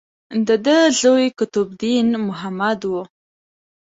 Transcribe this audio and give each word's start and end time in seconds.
د 0.47 0.49
ده 0.65 0.77
زوی 1.01 1.25
قطب 1.37 1.67
الدین 1.71 2.07
محمد 2.27 2.79
و. 2.91 2.93